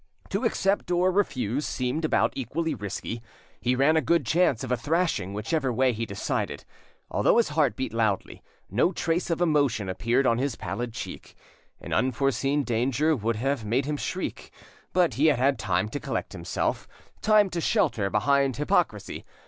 To 0.29 0.45
accept 0.45 0.89
or 0.89 1.11
refuse 1.11 1.63
seemed 1.63 2.03
about 2.03 2.33
equally 2.35 2.73
risky; 2.73 3.21
he 3.59 3.75
ran 3.75 3.95
a 3.95 4.01
good 4.01 4.25
chance 4.25 4.63
of 4.63 4.71
a 4.71 4.75
thrashing 4.75 5.31
whichever 5.31 5.71
way 5.71 5.93
he 5.93 6.07
decided. 6.07 6.65
Although 7.11 7.37
his 7.37 7.49
heart 7.49 7.75
beat 7.75 7.93
loudly, 7.93 8.41
no 8.67 8.93
trace 8.93 9.29
of 9.29 9.41
emotion 9.41 9.89
appeared 9.89 10.25
on 10.25 10.39
his 10.39 10.55
pallid 10.55 10.91
cheek; 10.95 11.35
an 11.79 11.93
unforeseen 11.93 12.63
danger 12.63 13.15
would 13.15 13.35
have 13.35 13.63
made 13.63 13.85
him 13.85 13.95
shriek, 13.95 14.51
but 14.91 15.13
he 15.13 15.27
had 15.27 15.37
had 15.37 15.59
time 15.59 15.87
to 15.89 15.99
collect 15.99 16.33
himself, 16.33 16.87
time 17.21 17.47
to 17.51 17.61
shelter 17.61 18.09
behind 18.09 18.57
hypocrisy. 18.57 19.23